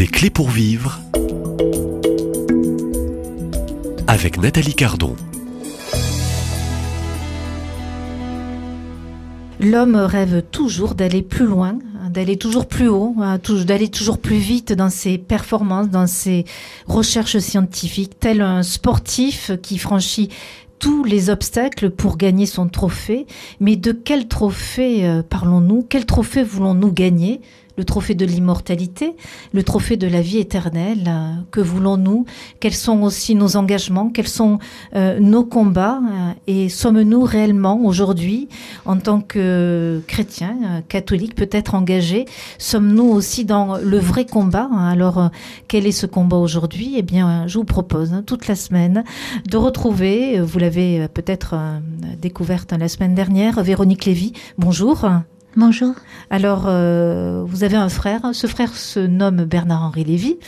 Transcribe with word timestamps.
Des 0.00 0.06
clés 0.06 0.30
pour 0.30 0.48
vivre 0.48 0.98
avec 4.06 4.40
Nathalie 4.40 4.72
Cardon. 4.72 5.14
L'homme 9.60 9.96
rêve 9.96 10.42
toujours 10.50 10.94
d'aller 10.94 11.20
plus 11.20 11.44
loin, 11.44 11.78
d'aller 12.08 12.38
toujours 12.38 12.66
plus 12.66 12.88
haut, 12.88 13.14
hein, 13.20 13.38
d'aller 13.66 13.90
toujours 13.90 14.16
plus 14.16 14.38
vite 14.38 14.72
dans 14.72 14.88
ses 14.88 15.18
performances, 15.18 15.90
dans 15.90 16.06
ses 16.06 16.46
recherches 16.86 17.36
scientifiques, 17.36 18.18
tel 18.18 18.40
un 18.40 18.62
sportif 18.62 19.50
qui 19.60 19.76
franchit 19.76 20.30
tous 20.78 21.04
les 21.04 21.28
obstacles 21.28 21.90
pour 21.90 22.16
gagner 22.16 22.46
son 22.46 22.68
trophée. 22.68 23.26
Mais 23.60 23.76
de 23.76 23.92
quel 23.92 24.28
trophée 24.28 25.06
euh, 25.06 25.22
parlons-nous? 25.22 25.84
Quel 25.86 26.06
trophée 26.06 26.42
voulons-nous 26.42 26.90
gagner? 26.90 27.42
Le 27.80 27.84
trophée 27.86 28.14
de 28.14 28.26
l'immortalité, 28.26 29.16
le 29.54 29.62
trophée 29.62 29.96
de 29.96 30.06
la 30.06 30.20
vie 30.20 30.36
éternelle. 30.36 31.04
Euh, 31.08 31.32
que 31.50 31.62
voulons-nous 31.62 32.26
Quels 32.60 32.74
sont 32.74 33.00
aussi 33.00 33.34
nos 33.34 33.56
engagements 33.56 34.10
Quels 34.10 34.28
sont 34.28 34.58
euh, 34.94 35.18
nos 35.18 35.44
combats 35.44 35.98
euh, 35.98 36.32
Et 36.46 36.68
sommes-nous 36.68 37.22
réellement 37.22 37.80
aujourd'hui, 37.82 38.50
en 38.84 38.98
tant 38.98 39.22
que 39.22 40.02
chrétiens, 40.06 40.82
catholiques, 40.88 41.34
peut-être 41.34 41.74
engagés 41.74 42.26
Sommes-nous 42.58 43.08
aussi 43.08 43.46
dans 43.46 43.78
le 43.78 43.98
vrai 43.98 44.26
combat 44.26 44.68
Alors, 44.82 45.30
quel 45.66 45.86
est 45.86 45.92
ce 45.92 46.04
combat 46.04 46.36
aujourd'hui? 46.36 46.96
Eh 46.98 47.02
bien, 47.02 47.46
je 47.46 47.56
vous 47.56 47.64
propose 47.64 48.12
hein, 48.12 48.22
toute 48.26 48.46
la 48.46 48.56
semaine 48.56 49.04
de 49.48 49.56
retrouver, 49.56 50.38
vous 50.40 50.58
l'avez 50.58 51.08
peut-être 51.08 51.54
découverte 52.20 52.74
la 52.74 52.88
semaine 52.88 53.14
dernière, 53.14 53.62
Véronique 53.62 54.04
Lévy. 54.04 54.34
Bonjour. 54.58 55.06
Bonjour. 55.56 55.96
Alors, 56.30 56.66
euh, 56.68 57.42
vous 57.44 57.64
avez 57.64 57.76
un 57.76 57.88
frère. 57.88 58.20
Ce 58.32 58.46
frère 58.46 58.76
se 58.76 59.00
nomme 59.00 59.44
Bernard-Henri 59.44 60.04
Lévy. 60.04 60.38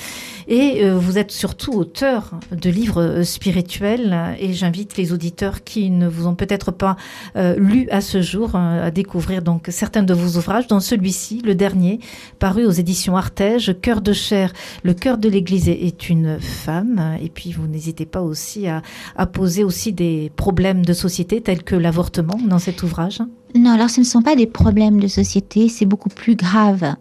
Et 0.47 0.85
euh, 0.85 0.97
vous 0.97 1.19
êtes 1.19 1.33
surtout 1.33 1.73
auteur 1.73 2.31
de 2.53 2.71
livres 2.71 3.03
euh, 3.03 3.25
spirituels. 3.25 4.37
Et 4.39 4.53
j'invite 4.53 4.97
les 4.97 5.13
auditeurs 5.13 5.65
qui 5.65 5.91
ne 5.91 6.07
vous 6.07 6.29
ont 6.29 6.37
peut-être 6.37 6.71
pas 6.71 6.97
lu 7.35 7.89
à 7.91 8.01
ce 8.01 8.23
jour 8.23 8.55
à 8.55 8.93
découvrir 8.93 9.43
donc 9.43 9.67
certains 9.71 10.05
de 10.05 10.15
vos 10.15 10.39
ouvrages, 10.39 10.69
dont 10.69 10.79
celui-ci, 10.79 11.43
le 11.45 11.57
dernier, 11.57 11.99
paru 12.39 12.65
aux 12.65 12.71
éditions 12.71 13.17
Artege, 13.17 13.75
Cœur 13.81 14.03
de 14.03 14.13
chair, 14.13 14.53
le 14.85 14.95
cœur 14.95 15.19
de 15.19 15.29
l'Église 15.29 15.69
est 15.69 16.09
une 16.11 16.39
femme. 16.39 17.17
Et 17.21 17.29
puis 17.29 17.53
vous 17.53 17.67
n'hésitez 17.67 18.07
pas 18.07 18.23
aussi 18.23 18.69
à, 18.69 18.83
à 19.17 19.27
poser 19.27 19.65
aussi 19.65 19.93
des 19.93 20.31
problèmes 20.37 20.85
de 20.85 20.93
société 20.93 21.41
tels 21.41 21.65
que 21.65 21.75
l'avortement 21.75 22.39
dans 22.47 22.61
cet 22.61 22.85
ouvrage. 22.85 23.21
Non, 23.55 23.71
alors 23.73 23.91
ce 23.91 24.01
ne 24.01 24.05
sont 24.05 24.23
pas 24.23 24.35
des 24.35 24.47
problèmes 24.47 24.99
de 24.99 25.09
société, 25.09 25.69
c'est 25.69 25.85
beaucoup 25.85 26.09
plus 26.09 26.37
grave. 26.37 26.95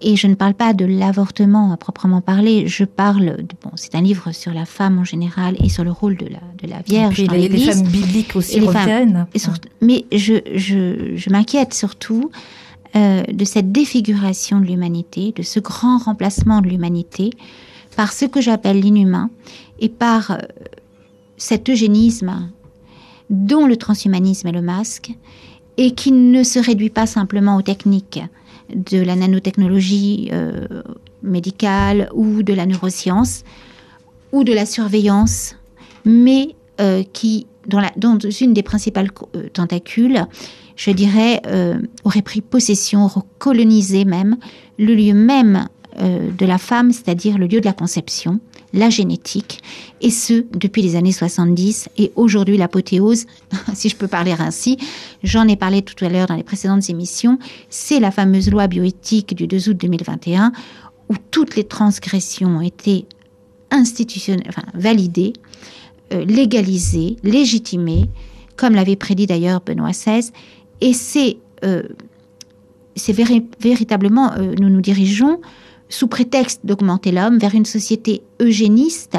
Et 0.00 0.16
je 0.16 0.26
ne 0.26 0.34
parle 0.34 0.54
pas 0.54 0.72
de 0.72 0.84
l'avortement 0.84 1.72
à 1.72 1.76
proprement 1.76 2.20
parler, 2.20 2.66
je 2.66 2.84
parle, 2.84 3.36
bon, 3.62 3.70
c'est 3.74 3.94
un 3.94 4.00
livre 4.00 4.32
sur 4.32 4.54
la 4.54 4.64
femme 4.64 4.98
en 4.98 5.04
général 5.04 5.56
et 5.62 5.68
sur 5.68 5.84
le 5.84 5.90
rôle 5.90 6.16
de 6.16 6.26
la, 6.26 6.40
de 6.62 6.68
la 6.68 6.80
Vierge. 6.80 7.20
Et 7.20 7.26
puis 7.26 7.48
les, 7.48 7.58
femmes 7.58 7.86
bibliques 7.86 8.36
aussi 8.36 8.60
reviennent. 8.60 9.26
mais 9.82 10.06
je, 10.12 10.34
je, 10.54 11.16
je 11.16 11.30
m'inquiète 11.30 11.74
surtout 11.74 12.30
euh, 12.96 13.22
de 13.22 13.44
cette 13.44 13.70
défiguration 13.70 14.60
de 14.60 14.64
l'humanité, 14.64 15.32
de 15.36 15.42
ce 15.42 15.60
grand 15.60 15.98
remplacement 15.98 16.62
de 16.62 16.68
l'humanité 16.68 17.30
par 17.96 18.12
ce 18.12 18.24
que 18.24 18.40
j'appelle 18.40 18.80
l'inhumain 18.80 19.28
et 19.78 19.90
par 19.90 20.30
euh, 20.30 20.38
cet 21.36 21.68
eugénisme 21.68 22.48
dont 23.28 23.66
le 23.66 23.76
transhumanisme 23.76 24.48
est 24.48 24.52
le 24.52 24.62
masque 24.62 25.10
et 25.78 25.92
qui 25.92 26.12
ne 26.12 26.42
se 26.42 26.58
réduit 26.58 26.90
pas 26.90 27.06
simplement 27.06 27.56
aux 27.56 27.62
techniques 27.62 28.20
de 28.74 29.00
la 29.00 29.16
nanotechnologie 29.16 30.28
euh, 30.32 30.82
médicale 31.22 32.10
ou 32.12 32.42
de 32.42 32.52
la 32.52 32.66
neuroscience 32.66 33.44
ou 34.32 34.44
de 34.44 34.52
la 34.52 34.66
surveillance, 34.66 35.56
mais 36.04 36.54
euh, 36.80 37.02
qui, 37.12 37.46
dans, 37.66 38.18
une 38.18 38.52
des 38.52 38.62
principales 38.62 39.08
euh, 39.36 39.48
tentacules, 39.52 40.26
je 40.76 40.90
dirais, 40.90 41.42
aurait 42.04 42.22
pris 42.22 42.40
possession, 42.40 43.08
recolonisé 43.08 44.04
même 44.04 44.36
le 44.78 44.94
lieu 44.94 45.12
même 45.12 45.66
de 46.00 46.46
la 46.46 46.56
femme, 46.56 46.92
c'est-à-dire 46.92 47.36
le 47.36 47.48
lieu 47.48 47.60
de 47.60 47.64
la 47.64 47.72
conception, 47.72 48.38
la 48.72 48.90
génétique, 48.90 49.62
et 50.00 50.10
ce, 50.10 50.44
depuis 50.52 50.82
les 50.82 50.96
années 50.96 51.12
70. 51.12 51.88
Et 51.96 52.12
aujourd'hui, 52.16 52.56
l'apothéose, 52.56 53.26
si 53.74 53.88
je 53.88 53.96
peux 53.96 54.08
parler 54.08 54.34
ainsi, 54.38 54.78
j'en 55.22 55.48
ai 55.48 55.56
parlé 55.56 55.82
tout 55.82 56.04
à 56.04 56.08
l'heure 56.08 56.26
dans 56.26 56.36
les 56.36 56.42
précédentes 56.42 56.88
émissions, 56.90 57.38
c'est 57.70 58.00
la 58.00 58.10
fameuse 58.10 58.50
loi 58.50 58.66
bioéthique 58.66 59.34
du 59.34 59.46
2 59.46 59.70
août 59.70 59.76
2021, 59.76 60.52
où 61.08 61.14
toutes 61.30 61.56
les 61.56 61.64
transgressions 61.64 62.58
ont 62.58 62.60
été 62.60 63.06
institutionnelles, 63.70 64.50
validées, 64.74 65.32
euh, 66.12 66.24
légalisées, 66.24 67.16
légitimées, 67.22 68.08
comme 68.56 68.74
l'avait 68.74 68.96
prédit 68.96 69.26
d'ailleurs 69.26 69.60
Benoît 69.60 69.90
XVI. 69.90 70.30
Et 70.80 70.92
c'est 70.92 71.38
euh, 71.64 71.82
véritablement, 73.06 74.32
euh, 74.32 74.54
nous 74.58 74.68
nous 74.68 74.80
dirigeons 74.80 75.40
sous 75.88 76.08
prétexte 76.08 76.60
d'augmenter 76.64 77.12
l'homme, 77.12 77.38
vers 77.38 77.54
une 77.54 77.64
société 77.64 78.22
eugéniste, 78.40 79.16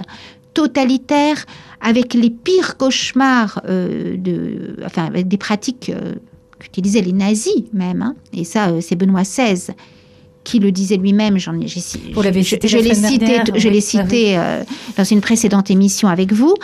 totalitaire, 0.53 1.45
avec 1.81 2.13
les 2.13 2.29
pires 2.29 2.77
cauchemars, 2.77 3.61
euh, 3.67 4.17
de, 4.17 4.75
enfin, 4.85 5.05
avec 5.05 5.27
des 5.27 5.37
pratiques 5.37 5.91
euh, 5.93 6.15
qu'utilisaient 6.59 7.01
les 7.01 7.13
nazis 7.13 7.63
même. 7.73 8.01
Hein. 8.01 8.15
Et 8.33 8.43
ça, 8.43 8.69
euh, 8.69 8.81
c'est 8.81 8.95
Benoît 8.95 9.23
XVI 9.23 9.73
qui 10.43 10.59
le 10.59 10.71
disait 10.71 10.97
lui-même. 10.97 11.37
J'en 11.37 11.59
ai, 11.59 11.67
j'ai, 11.67 11.81
vous 12.13 12.21
l'avez 12.21 12.43
cité 12.43 12.67
je, 12.67 12.77
l'ai 12.77 12.93
cité, 12.93 13.41
je 13.55 13.69
l'ai 13.69 13.81
cité 13.81 14.39
dans 14.97 15.03
une 15.03 15.21
précédente 15.21 15.69
émission 15.69 16.07
avec 16.07 16.33
vous. 16.33 16.55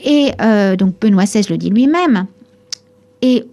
Et 0.00 0.30
donc 0.78 0.94
Benoît 1.00 1.24
XVI 1.24 1.42
le 1.50 1.58
dit 1.58 1.70
lui-même. 1.70 2.26
Et 3.20 3.44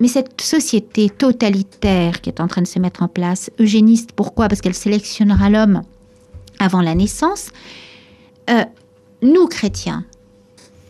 mais 0.00 0.08
cette 0.08 0.40
société 0.40 1.08
totalitaire 1.10 2.20
qui 2.20 2.28
est 2.30 2.40
en 2.40 2.48
train 2.48 2.62
de 2.62 2.66
se 2.66 2.78
mettre 2.78 3.02
en 3.02 3.08
place, 3.08 3.50
eugéniste, 3.60 4.10
pourquoi? 4.12 4.48
Parce 4.48 4.60
qu'elle 4.60 4.74
sélectionnera 4.74 5.50
l'homme 5.50 5.82
avant 6.58 6.80
la 6.80 6.94
naissance. 6.94 7.50
Euh, 8.50 8.64
nous, 9.22 9.46
chrétiens, 9.46 10.04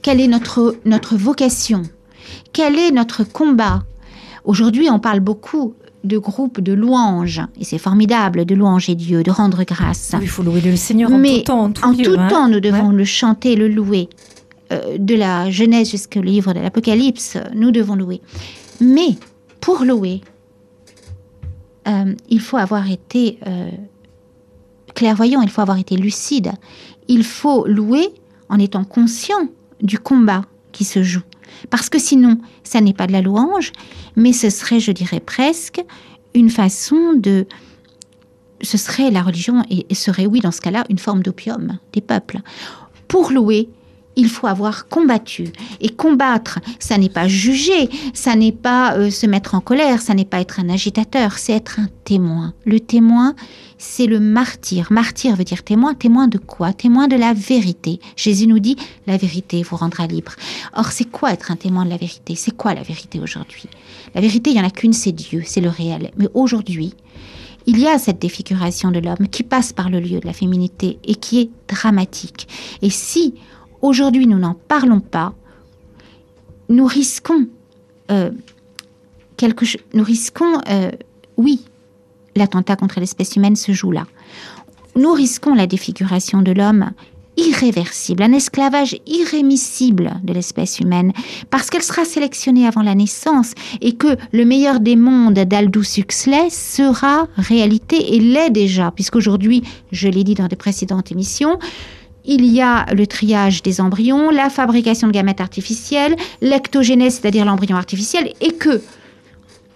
quelle 0.03 0.21
est 0.21 0.29
notre, 0.29 0.77
notre 0.85 1.17
vocation? 1.17 1.83
Quel 2.53 2.79
est 2.79 2.91
notre 2.91 3.25
combat? 3.25 3.85
Aujourd'hui, 4.45 4.89
on 4.91 4.99
parle 4.99 5.21
beaucoup 5.21 5.75
de 6.03 6.19
groupes 6.19 6.61
de 6.61 6.75
louanges, 6.75 7.41
et 7.59 7.65
c'est 7.65 7.79
formidable 7.79 8.45
de 8.45 8.55
louanger 8.55 8.95
Dieu, 8.95 9.23
de 9.23 9.31
rendre 9.31 9.65
grâce. 9.65 10.11
Oui, 10.15 10.21
il 10.23 10.29
faut 10.29 10.43
louer 10.43 10.61
le 10.61 10.77
Seigneur 10.77 11.11
en 11.11 11.17
Mais 11.19 11.39
tout 11.39 11.45
temps. 11.45 11.65
En 11.65 11.71
tout, 11.73 11.85
en 11.85 11.93
lieu, 11.93 12.05
tout 12.05 12.17
hein. 12.19 12.29
temps, 12.29 12.49
nous 12.49 12.61
devons 12.61 12.89
Ouais. 12.91 12.97
le 12.97 13.05
chanter, 13.05 13.57
le 13.57 13.69
louer. 13.69 14.09
Euh, 14.73 14.99
de 14.99 15.15
la 15.15 15.51
Genèse 15.51 15.91
jusqu'au 15.91 16.21
livre 16.23 16.53
de 16.53 16.61
l'Apocalypse, 16.61 17.39
nous 17.55 17.71
devons 17.71 17.97
louer. 17.97 18.21
Mais 18.81 19.17
pour 19.61 19.85
louer, 19.85 20.21
euh, 21.87 22.15
il 22.29 22.41
faut 22.41 22.57
avoir 22.57 22.91
été 22.91 23.39
euh, 23.47 23.71
clairvoyant, 24.95 25.43
il 25.43 25.51
faut 25.51 25.61
avoir 25.61 25.79
été 25.79 25.97
lucide. 25.97 26.53
Il 27.09 27.25
faut 27.25 27.67
louer 27.67 28.09
en 28.49 28.59
étant 28.59 28.85
conscient 28.85 29.49
du 29.83 29.99
combat 29.99 30.43
qui 30.73 30.85
se 30.85 31.03
joue. 31.03 31.23
Parce 31.71 31.89
que 31.89 31.99
sinon, 31.99 32.39
ça 32.63 32.81
n'est 32.81 32.95
pas 32.95 33.07
de 33.07 33.13
la 33.13 33.23
louange, 33.23 33.73
mais 34.17 34.33
ce 34.33 34.51
serait, 34.51 34.81
je 34.81 34.93
dirais 34.93 35.21
presque, 35.21 35.83
une 36.35 36.51
façon 36.51 37.15
de... 37.15 37.47
Ce 38.61 38.79
serait 38.79 39.11
la 39.11 39.23
religion, 39.23 39.63
et, 39.71 39.95
serait, 39.95 40.27
oui, 40.27 40.41
dans 40.41 40.51
ce 40.51 40.61
cas-là, 40.61 40.85
une 40.89 40.99
forme 40.99 41.23
d'opium 41.23 41.79
des 41.93 42.01
peuples. 42.01 42.39
Pour 43.09 43.31
louer, 43.31 43.69
il 44.17 44.29
faut 44.29 44.47
avoir 44.47 44.89
combattu. 44.89 45.53
Et 45.81 45.89
combattre, 45.89 46.59
ça 46.79 46.99
n'est 46.99 47.09
pas 47.09 47.29
juger, 47.29 47.89
ça 48.13 48.37
n'est 48.37 48.53
pas 48.53 48.95
euh, 48.95 49.11
se 49.11 49.27
mettre 49.27 49.55
en 49.55 49.61
colère, 49.61 50.01
ça 50.01 50.15
n'est 50.15 50.25
pas 50.25 50.41
être 50.41 50.61
un 50.61 50.69
agitateur, 50.69 51.39
c'est 51.39 51.53
être 51.53 51.81
un 51.81 51.89
témoin. 52.05 52.55
Le 52.65 52.81
témoin, 52.81 53.35
c'est 53.79 54.07
le 54.07 54.21
martyr. 54.21 54.89
Martyr 54.91 55.37
veut 55.37 55.45
dire 55.45 55.63
témoin. 55.63 55.95
Témoin 55.95 56.29
de 56.29 56.39
quoi? 56.39 56.73
Témoin 56.73 57.09
de 57.09 57.17
la 57.17 57.33
vérité. 57.35 58.01
Jésus 58.17 58.47
nous 58.47 58.59
dit, 58.59 58.77
la 59.07 59.17
vérité 59.17 59.63
vous 59.63 59.77
rendra 59.77 60.07
libre. 60.07 60.33
Or, 60.75 60.93
c'est 60.93 61.11
quoi 61.11 61.33
être 61.33 61.51
un 61.51 61.57
témoin 61.57 61.85
de 61.85 61.91
la 61.91 61.97
vérité? 61.97 62.35
C'est 62.35 62.57
quoi 62.57 62.75
la 62.75 62.83
vérité 62.83 63.21
aujourd'hui? 63.21 63.69
La 64.15 64.21
vérité, 64.21 64.51
il 64.51 64.55
n'y 64.55 64.61
en 64.61 64.67
a 64.67 64.71
qu'une, 64.71 64.93
c'est 64.93 65.13
Dieu, 65.13 65.43
c'est 65.45 65.61
le 65.61 65.69
réel. 65.69 66.11
Mais 66.17 66.29
aujourd'hui, 66.35 66.95
il 67.67 67.79
y 67.79 67.87
a 67.87 67.99
cette 67.99 68.21
défiguration 68.21 68.91
de 68.91 69.01
l'homme 69.01 69.29
qui 69.31 69.43
passe 69.43 69.73
par 69.73 69.89
le 69.89 70.01
lieu 70.01 70.21
de 70.21 70.27
la 70.27 70.33
féminité 70.33 70.99
et 71.05 71.15
qui 71.15 71.41
est 71.41 71.51
dramatique. 71.69 72.47
Et 72.83 72.91
si 72.91 73.35
aujourd'hui 73.85 74.27
nous 74.27 74.39
n'en 74.39 74.55
parlons 74.55 75.01
pas, 75.01 75.35
nous 76.69 76.87
risquons 76.87 77.47
euh, 78.11 78.31
quelque 79.37 79.65
chose. 79.67 79.83
Nous 79.93 80.05
risquons, 80.05 80.61
euh, 80.69 80.91
oui, 81.37 81.65
l'attentat 82.35 82.77
contre 82.77 83.01
l'espèce 83.01 83.37
humaine 83.37 83.57
se 83.57 83.73
joue 83.73 83.93
là. 83.93 84.07
Nous 84.97 85.13
risquons 85.13 85.55
la 85.55 85.67
défiguration 85.67 86.41
de 86.41 86.53
l'homme 86.53 86.91
irréversible, 87.37 88.23
un 88.23 88.33
esclavage 88.33 88.97
irrémissible 89.07 90.15
de 90.23 90.33
l'espèce 90.33 90.79
humaine, 90.79 91.13
parce 91.51 91.69
qu'elle 91.69 91.83
sera 91.83 92.05
sélectionnée 92.05 92.67
avant 92.67 92.83
la 92.83 92.95
naissance 92.95 93.53
et 93.81 93.95
que 93.97 94.17
le 94.33 94.45
meilleur 94.45 94.79
des 94.79 94.95
mondes 94.95 95.35
d'Aldous 95.35 95.99
Huxley 95.99 96.49
sera 96.49 97.27
réalité 97.37 98.15
et 98.15 98.21
l'est 98.21 98.51
déjà, 98.51 98.93
puisqu'aujourd'hui, 98.93 99.65
je 99.91 100.09
l'ai 100.09 100.23
dit 100.23 100.35
dans 100.35 100.47
des 100.47 100.57
précédentes 100.57 101.11
émissions, 101.11 101.59
il 102.25 102.45
y 102.47 102.61
a 102.61 102.87
le 102.95 103.07
triage 103.07 103.63
des 103.63 103.81
embryons, 103.81 104.31
la 104.31 104.51
fabrication 104.51 105.09
de 105.09 105.13
gamètes 105.13 105.41
artificielles, 105.41 106.17
l'ectogénèse, 106.41 107.21
c'est-à-dire 107.21 107.45
l'embryon 107.45 107.77
artificiel, 107.77 108.33
et 108.41 108.53
que 108.53 108.81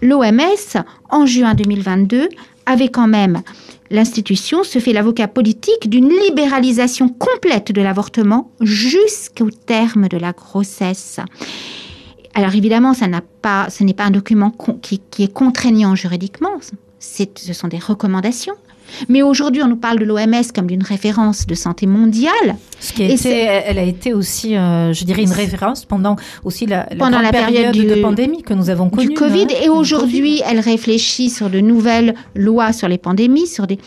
l'OMS, 0.00 0.82
en 1.10 1.26
juin 1.26 1.54
2022, 1.54 2.28
avait 2.66 2.88
quand 2.88 3.08
même 3.08 3.42
l'institution 3.90 4.64
se 4.64 4.78
fait 4.78 4.92
l'avocat 4.92 5.28
politique 5.28 5.88
d'une 5.88 6.08
libéralisation 6.08 7.08
complète 7.08 7.72
de 7.72 7.80
l'avortement 7.80 8.50
jusqu'au 8.60 9.50
terme 9.50 10.08
de 10.08 10.18
la 10.18 10.32
grossesse. 10.32 11.20
Alors 12.34 12.54
évidemment, 12.54 12.94
ça 12.94 13.08
n'a 13.08 13.20
pas, 13.20 13.68
ce 13.70 13.84
n'est 13.84 13.94
pas 13.94 14.04
un 14.04 14.10
document 14.10 14.52
qui, 14.82 15.00
qui, 15.10 15.24
est 15.24 15.32
contraignant 15.32 15.94
juridiquement, 15.94 16.50
ce 16.98 17.52
sont 17.52 17.68
des 17.68 17.78
recommandations. 17.78 18.54
Mais 19.08 19.22
aujourd'hui, 19.22 19.62
on 19.62 19.68
nous 19.68 19.76
parle 19.76 19.98
de 19.98 20.04
l'OMS 20.04 20.42
comme 20.54 20.66
d'une 20.66 20.82
référence 20.82 21.46
de 21.46 21.54
santé 21.54 21.86
mondiale. 21.86 22.56
Ce 22.80 22.92
qui 22.92 23.02
a 23.02 23.08
été, 23.08 23.30
elle 23.30 23.78
a 23.78 23.82
été 23.82 24.14
aussi, 24.14 24.56
euh, 24.56 24.92
je 24.92 25.04
dirais, 25.04 25.22
une 25.22 25.32
référence 25.32 25.84
pendant 25.84 26.16
aussi 26.44 26.66
la, 26.66 26.86
la 26.90 26.96
pendant 26.96 27.20
la 27.20 27.30
période, 27.30 27.72
période 27.72 27.96
de 27.96 28.02
pandémie 28.02 28.42
que 28.42 28.54
nous 28.54 28.70
avons 28.70 28.88
connue. 28.90 29.08
Du 29.08 29.14
Covid. 29.14 29.46
hein, 29.50 29.62
et 29.64 29.68
aujourd'hui, 29.68 30.42
elle 30.48 30.60
réfléchit 30.60 31.30
sur 31.30 31.50
de 31.50 31.60
nouvelles 31.60 32.14
lois 32.34 32.72
sur 32.72 32.88
les 32.88 32.98
pandémies, 32.98 33.46
sur 33.46 33.66
des. 33.66 33.78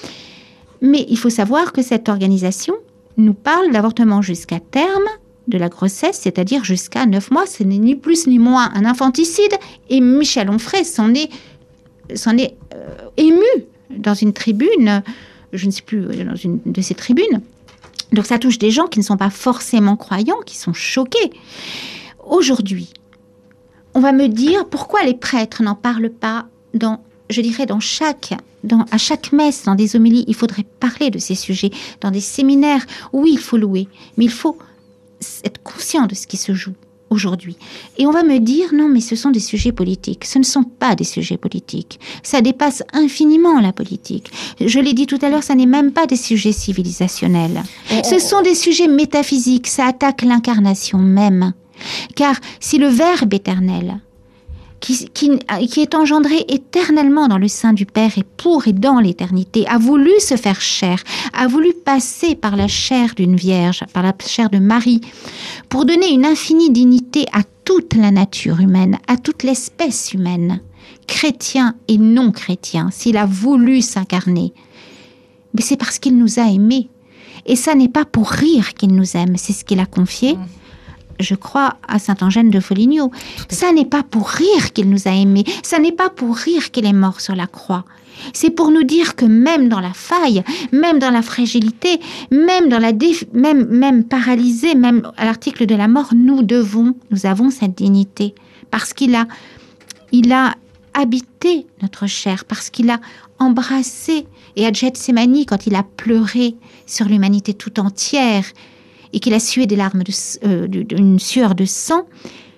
Mais 0.81 1.06
il 1.09 1.18
faut 1.18 1.30
savoir 1.30 1.74
que 1.74 1.81
cette 1.81 2.09
organisation 2.09 2.74
nous 3.18 3.33
parle 3.33 3.71
d'avortement 3.71 4.21
jusqu'à 4.21 4.59
terme 4.59 5.07
de 5.48 5.57
la 5.57 5.69
grossesse, 5.69 6.19
c'est-à-dire 6.21 6.63
jusqu'à 6.63 7.06
9 7.06 7.31
mois. 7.31 7.45
Ce 7.45 7.63
n'est 7.63 7.77
ni 7.77 7.95
plus 7.95 8.27
ni 8.27 8.39
moins 8.39 8.71
un 8.74 8.86
infanticide. 8.86 9.53
Et 9.89 10.01
Michel 10.01 10.50
Onfray 10.50 10.86
s'en 10.86 11.13
est, 11.13 11.30
s'en 12.15 12.38
est 12.38 12.56
euh, 12.74 12.95
ému 13.18 13.65
dans 13.97 14.13
une 14.13 14.33
tribune, 14.33 15.03
je 15.53 15.65
ne 15.65 15.71
sais 15.71 15.81
plus, 15.81 16.05
dans 16.05 16.35
une 16.35 16.59
de 16.65 16.81
ces 16.81 16.95
tribunes. 16.95 17.41
Donc 18.11 18.25
ça 18.25 18.39
touche 18.39 18.57
des 18.57 18.71
gens 18.71 18.88
qui 18.88 18.99
ne 18.99 19.03
sont 19.03 19.17
pas 19.17 19.29
forcément 19.29 19.95
croyants, 19.95 20.41
qui 20.45 20.57
sont 20.57 20.73
choqués. 20.73 21.31
Aujourd'hui, 22.25 22.89
on 23.93 23.99
va 23.99 24.11
me 24.11 24.27
dire 24.27 24.67
pourquoi 24.67 25.03
les 25.03 25.13
prêtres 25.13 25.63
n'en 25.63 25.75
parlent 25.75 26.09
pas 26.09 26.47
dans, 26.73 27.03
je 27.29 27.41
dirais, 27.41 27.65
dans 27.65 27.79
chaque, 27.79 28.33
à 28.91 28.97
chaque 28.97 29.31
messe, 29.31 29.63
dans 29.63 29.75
des 29.75 29.95
homélies, 29.95 30.25
il 30.27 30.35
faudrait 30.35 30.65
parler 30.79 31.09
de 31.09 31.19
ces 31.19 31.35
sujets, 31.35 31.71
dans 32.01 32.11
des 32.11 32.21
séminaires, 32.21 32.85
oui, 33.13 33.31
il 33.33 33.39
faut 33.39 33.57
louer, 33.57 33.88
mais 34.17 34.25
il 34.25 34.31
faut 34.31 34.57
être 35.43 35.61
conscient 35.63 36.05
de 36.05 36.15
ce 36.15 36.27
qui 36.27 36.38
se 36.38 36.53
joue 36.53 36.73
aujourd'hui. 37.12 37.56
Et 38.00 38.08
on 38.08 38.12
va 38.12 38.24
me 38.24 38.40
dire, 38.40 38.74
non, 38.74 38.90
mais 38.90 39.02
ce 39.02 39.16
sont 39.16 39.30
des 39.30 39.40
sujets 39.40 39.72
politiques. 39.72 40.25
Ce 40.25 40.40
ne 40.40 40.44
sont 40.44 40.63
pas 40.63 40.96
des 40.96 41.04
sujets 41.04 41.38
politiques. 41.38 42.00
Ça 42.24 42.42
dépasse 42.42 42.81
infiniment 42.94 43.60
la 43.60 43.74
politique. 43.74 44.31
Je 44.60 44.80
l'ai 44.80 44.94
dit 44.94 45.06
tout 45.06 45.19
à 45.22 45.30
l'heure, 45.30 45.44
ça 45.44 45.54
n'est 45.54 45.68
même 45.68 45.92
pas 45.92 46.08
des 46.08 46.16
sujets 46.16 46.54
civilisationnels. 46.54 47.62
On- 47.92 48.04
Ce 48.04 48.18
sont 48.18 48.42
des 48.42 48.56
sujets 48.56 48.88
métaphysiques. 48.88 49.68
Ça 49.68 49.86
attaque 49.86 50.24
l'incarnation 50.24 50.98
même. 50.98 51.54
Car 52.16 52.36
si 52.60 52.78
le 52.78 52.88
Verbe 52.88 53.34
éternel, 53.34 54.00
qui, 54.81 55.07
qui, 55.10 55.31
qui 55.69 55.80
est 55.80 55.95
engendré 55.95 56.44
éternellement 56.50 57.28
dans 57.28 57.38
le 57.38 57.48
sein 57.48 57.72
du 57.72 57.86
Père 57.86 58.18
et 58.18 58.25
pour 58.38 58.68
et 58.68 58.74
dans 58.74 59.00
l'éternité, 59.00 59.66
a 59.68 59.78
voulu 59.78 60.12
se 60.19 60.36
faire 60.36 60.60
chair, 60.60 61.01
a 61.33 61.48
voulu 61.48 61.72
passer 61.74 62.36
par 62.36 62.57
la 62.57 62.68
chair 62.68 63.13
d'une 63.16 63.36
vierge, 63.36 63.83
par 63.94 64.04
la 64.04 64.13
chair 64.25 64.50
de 64.50 64.57
Marie, 64.57 65.01
pour 65.69 65.86
donner 65.86 66.12
une 66.12 66.25
infinie 66.25 66.72
dignité 66.72 67.25
à 67.31 67.44
toute 67.63 67.94
la 67.94 68.12
nature 68.12 68.60
humaine, 68.60 68.98
à 69.07 69.18
toute 69.18 69.44
l'espèce 69.44 70.13
humaine, 70.13 70.62
chrétien 71.07 71.75
et 71.88 71.98
non 71.98 72.31
chrétien, 72.31 72.89
s'il 72.92 73.18
a 73.18 73.25
voulu 73.25 73.81
s'incarner. 73.81 74.51
Mais 75.54 75.62
c'est 75.62 75.77
parce 75.77 76.00
qu'il 76.00 76.18
nous 76.18 76.39
a 76.39 76.50
aimés. 76.50 76.89
Et 77.45 77.56
ça 77.56 77.75
n'est 77.75 77.89
pas 77.89 78.06
pour 78.06 78.30
rire 78.30 78.74
qu'il 78.74 78.94
nous 78.94 79.16
aime, 79.16 79.38
c'est 79.38 79.54
ce 79.54 79.63
qu'il 79.63 79.80
a 79.80 79.86
confié. 79.86 80.38
Je 81.21 81.35
crois 81.35 81.75
à 81.88 82.00
Saint-Angèle 82.00 82.50
de 82.50 82.59
Foligno. 82.59 83.12
Ça 83.50 83.71
n'est 83.71 83.85
pas 83.85 84.03
pour 84.03 84.27
rire 84.29 84.73
qu'il 84.73 84.89
nous 84.89 85.07
a 85.07 85.12
aimés. 85.12 85.45
Ça 85.63 85.79
n'est 85.79 85.91
pas 85.91 86.09
pour 86.09 86.35
rire 86.35 86.71
qu'il 86.71 86.85
est 86.85 86.94
mort 86.94 87.21
sur 87.21 87.35
la 87.35 87.47
croix. 87.47 87.85
C'est 88.33 88.51
pour 88.51 88.69
nous 88.69 88.83
dire 88.83 89.15
que 89.15 89.25
même 89.25 89.68
dans 89.68 89.79
la 89.79 89.94
faille, 89.94 90.44
même 90.71 91.00
dans 91.00 91.09
la 91.09 91.23
fragilité, 91.23 92.00
même 92.29 92.69
dans 92.69 92.77
la 92.77 92.91
déf- 92.94 93.25
même 93.33 93.65
même 93.65 94.03
paralysé, 94.03 94.75
même 94.75 95.09
à 95.18 95.25
l'article 95.25 95.65
de 95.65 95.73
la 95.73 95.88
mort, 95.88 96.09
nous 96.13 96.44
devons, 96.44 96.94
nous 97.09 97.25
avons 97.25 97.50
cette 97.50 97.75
dignité 97.75 98.35
parce 98.69 98.94
qu'il 98.94 99.15
a 99.15 99.25
il 100.12 100.31
a 100.33 100.53
habité 100.94 101.65
notre 101.81 102.06
chair, 102.06 102.45
parce 102.45 102.69
qu'il 102.69 102.89
a 102.91 103.00
embrassé 103.39 104.27
et 104.56 104.67
à 104.67 104.71
Gethsemane 104.74 105.45
quand 105.47 105.65
il 105.65 105.74
a 105.74 105.83
pleuré 105.83 106.56
sur 106.85 107.06
l'humanité 107.07 107.53
tout 107.53 107.79
entière 107.79 108.44
et 109.13 109.19
qu'il 109.19 109.34
a 109.34 109.40
sué 109.40 109.66
des 109.66 109.75
larmes 109.75 110.04
de, 110.04 110.13
euh, 110.46 111.18
sueur 111.18 111.56
de 111.56 111.66
sang, 111.66 112.06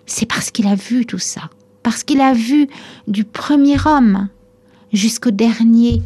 c'est 0.06 0.26
parce 0.26 0.52
qu'il 0.52 0.68
a 0.68 0.76
vu 0.76 1.06
tout 1.06 1.20
ça, 1.20 1.50
parce 1.82 2.04
qu'il 2.04 2.22
a 2.22 2.34
vu 2.34 2.68
du 3.08 3.24
premier 3.24 3.78
homme 3.86 4.30
jusqu'au 4.92 5.32
dernier, 5.32 6.02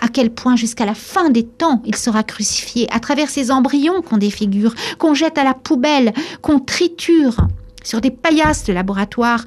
à 0.00 0.08
quel 0.08 0.30
point 0.30 0.56
jusqu'à 0.56 0.86
la 0.86 0.94
fin 0.94 1.30
des 1.30 1.44
temps 1.44 1.82
il 1.84 1.96
sera 1.96 2.22
crucifié, 2.22 2.86
à 2.92 3.00
travers 3.00 3.28
ces 3.28 3.50
embryons 3.50 4.02
qu'on 4.02 4.18
défigure, 4.18 4.74
qu'on 4.98 5.14
jette 5.14 5.38
à 5.38 5.44
la 5.44 5.54
poubelle, 5.54 6.12
qu'on 6.42 6.58
triture 6.58 7.36
sur 7.82 8.00
des 8.00 8.10
paillasses 8.10 8.64
de 8.64 8.72
laboratoire, 8.72 9.44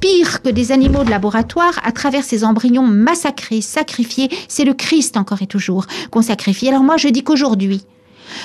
pire 0.00 0.42
que 0.42 0.48
des 0.48 0.72
animaux 0.72 1.04
de 1.04 1.10
laboratoire, 1.10 1.78
à 1.84 1.92
travers 1.92 2.24
ces 2.24 2.44
embryons 2.44 2.86
massacrés, 2.86 3.60
sacrifiés, 3.60 4.28
c'est 4.48 4.64
le 4.64 4.74
Christ 4.74 5.16
encore 5.16 5.42
et 5.42 5.46
toujours 5.46 5.86
qu'on 6.10 6.22
sacrifie. 6.22 6.68
Alors 6.68 6.82
moi 6.82 6.96
je 6.96 7.08
dis 7.08 7.22
qu'aujourd'hui, 7.22 7.82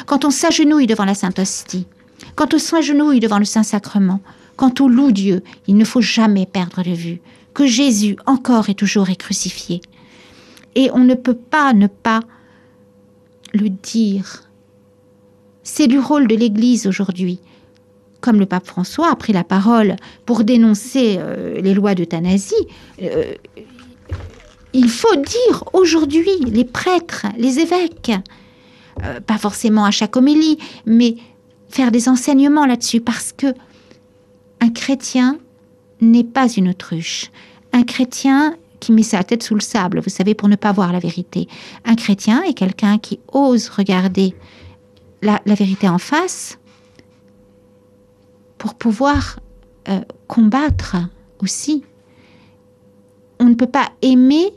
quand 0.06 0.26
on 0.26 0.30
s'agenouille 0.30 0.88
devant 0.88 1.06
la 1.06 1.16
Sainte 1.16 1.40
Hostie, 1.40 1.88
quand 2.36 2.54
on 2.54 2.60
s'agenouille 2.60 3.20
devant 3.20 3.40
le 3.40 3.46
Saint-Sacrement, 3.46 4.22
quand 4.56 4.82
on 4.82 4.88
loue 4.88 5.12
Dieu, 5.12 5.44
il 5.68 5.78
ne 5.78 5.86
faut 5.86 6.02
jamais 6.02 6.46
perdre 6.46 6.84
de 6.84 6.92
vue 6.92 7.22
que 7.54 7.66
Jésus 7.66 8.18
encore 8.26 8.70
et 8.70 8.76
toujours 8.76 9.10
est 9.10 9.16
crucifié. 9.16 9.82
Et 10.76 10.92
on 10.94 11.00
ne 11.00 11.16
peut 11.16 11.36
pas 11.36 11.74
ne 11.74 11.88
pas 11.88 12.22
le 13.54 13.70
dire. 13.70 14.44
C'est 15.64 15.88
du 15.88 16.00
rôle 16.00 16.28
de 16.28 16.36
l'Église 16.36 16.86
aujourd'hui. 16.86 17.40
Comme 18.22 18.40
le 18.40 18.46
pape 18.46 18.68
François 18.68 19.12
a 19.12 19.16
pris 19.16 19.34
la 19.34 19.44
parole 19.44 19.96
pour 20.26 20.44
dénoncer 20.44 21.18
euh, 21.18 21.60
les 21.62 21.74
lois 21.74 21.96
d'euthanasie, 21.96 22.54
euh, 23.02 23.34
il 24.74 24.90
faut 24.90 25.16
dire 25.16 25.64
aujourd'hui, 25.74 26.40
les 26.46 26.66
prêtres, 26.66 27.26
les 27.38 27.60
évêques, 27.60 28.12
euh, 29.04 29.20
pas 29.20 29.38
forcément 29.38 29.86
à 29.86 29.92
chaque 29.92 30.16
homélie, 30.16 30.58
mais 30.86 31.16
faire 31.70 31.92
des 31.92 32.10
enseignements 32.10 32.66
là-dessus, 32.66 33.02
parce 33.02 33.32
que 33.32 33.48
un 34.60 34.70
chrétien 34.70 35.38
n'est 36.02 36.24
pas 36.24 36.48
une 36.50 36.70
autruche. 36.70 37.32
Un 37.74 37.84
chrétien 37.84 38.56
qui 38.80 38.92
met 38.92 39.04
sa 39.04 39.24
tête 39.24 39.44
sous 39.44 39.56
le 39.56 39.62
sable, 39.62 40.00
vous 40.00 40.10
savez, 40.10 40.34
pour 40.34 40.50
ne 40.50 40.56
pas 40.56 40.72
voir 40.72 40.92
la 40.94 41.00
vérité. 41.00 41.48
Un 41.86 41.96
chrétien 41.96 42.44
est 42.44 42.54
quelqu'un 42.54 42.98
qui 42.98 43.20
ose 43.32 43.70
regarder 43.70 44.36
la, 45.22 45.40
vérité 45.46 45.90
en 45.90 45.98
face 45.98 46.60
pour 48.58 48.76
pouvoir 48.76 49.40
euh, 49.90 50.02
combattre 50.28 50.98
aussi. 51.40 51.84
On 53.40 53.46
ne 53.46 53.56
peut 53.56 53.68
pas 53.68 53.90
aimer 54.02 54.52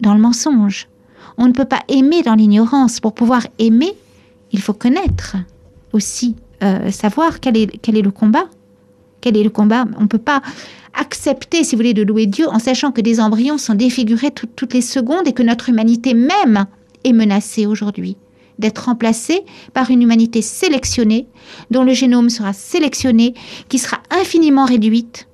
dans 0.00 0.14
le 0.14 0.20
mensonge. 0.20 0.88
On 1.38 1.46
ne 1.46 1.52
peut 1.52 1.64
pas 1.64 1.82
aimer 1.88 2.22
dans 2.22 2.34
l'ignorance. 2.34 3.00
Pour 3.00 3.12
pouvoir 3.14 3.46
aimer, 3.58 3.92
il 4.52 4.60
faut 4.60 4.72
connaître 4.72 5.36
aussi, 5.92 6.36
euh, 6.62 6.90
savoir 6.90 7.40
quel 7.40 7.56
est, 7.56 7.78
quel 7.82 7.96
est 7.96 8.02
le 8.02 8.10
combat. 8.10 8.44
Quel 9.20 9.36
est 9.36 9.42
le 9.42 9.50
combat? 9.50 9.84
On 9.98 10.02
ne 10.02 10.06
peut 10.06 10.18
pas 10.18 10.40
accepter, 10.94 11.64
si 11.64 11.74
vous 11.74 11.80
voulez, 11.80 11.94
de 11.94 12.02
louer 12.02 12.26
Dieu 12.26 12.48
en 12.48 12.58
sachant 12.58 12.92
que 12.92 13.00
des 13.00 13.20
embryons 13.20 13.58
sont 13.58 13.74
défigurés 13.74 14.30
tout- 14.30 14.48
toutes 14.56 14.72
les 14.72 14.80
secondes 14.80 15.26
et 15.26 15.32
que 15.32 15.42
notre 15.42 15.68
humanité 15.68 16.14
même 16.14 16.66
est 17.04 17.12
menacée 17.12 17.66
aujourd'hui 17.66 18.16
d'être 18.58 18.86
remplacée 18.86 19.42
par 19.74 19.90
une 19.90 20.00
humanité 20.00 20.40
sélectionnée, 20.40 21.26
dont 21.70 21.84
le 21.84 21.92
génome 21.92 22.30
sera 22.30 22.54
sélectionné, 22.54 23.34
qui 23.68 23.78
sera 23.78 23.98
infiniment 24.08 24.64
réduite. 24.64 25.28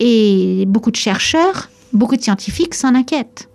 Et 0.00 0.64
beaucoup 0.68 0.90
de 0.90 0.96
chercheurs, 0.96 1.70
beaucoup 1.94 2.16
de 2.16 2.22
scientifiques 2.22 2.74
s'en 2.74 2.94
inquiètent. 2.94 3.47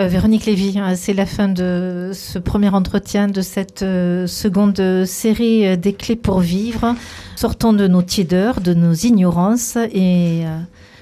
Euh, 0.00 0.06
Véronique 0.06 0.46
Lévy, 0.46 0.78
euh, 0.78 0.94
c'est 0.96 1.12
la 1.12 1.26
fin 1.26 1.48
de 1.48 2.12
ce 2.14 2.38
premier 2.38 2.70
entretien 2.70 3.28
de 3.28 3.42
cette 3.42 3.82
euh, 3.82 4.26
seconde 4.26 5.04
série 5.04 5.66
euh, 5.66 5.76
des 5.76 5.92
clés 5.92 6.16
pour 6.16 6.40
vivre. 6.40 6.94
Sortons 7.36 7.74
de 7.74 7.86
nos 7.86 8.00
tiédeurs, 8.00 8.62
de 8.62 8.72
nos 8.72 8.94
ignorances 8.94 9.76
et 9.76 10.44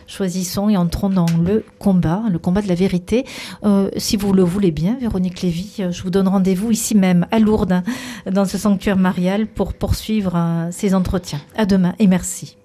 choisissons 0.08 0.68
et 0.68 0.76
entrons 0.76 1.10
dans 1.10 1.26
le 1.44 1.64
combat, 1.78 2.22
le 2.30 2.38
combat 2.38 2.62
de 2.62 2.68
la 2.68 2.74
vérité. 2.74 3.24
Si 3.96 4.16
vous 4.16 4.32
le 4.32 4.44
voulez 4.44 4.70
bien, 4.70 4.96
Véronique 5.00 5.42
Lévy, 5.42 5.82
je 5.90 6.02
vous 6.02 6.10
donne 6.10 6.28
rendez-vous 6.28 6.70
ici 6.70 6.96
même, 6.96 7.26
à 7.32 7.40
Lourdes, 7.40 7.82
dans 8.30 8.44
ce 8.44 8.56
sanctuaire 8.56 8.96
marial, 8.96 9.48
pour 9.48 9.74
poursuivre 9.74 10.68
ces 10.70 10.94
entretiens. 10.94 11.40
À 11.56 11.66
demain 11.66 11.94
et 11.98 12.06
merci. 12.06 12.56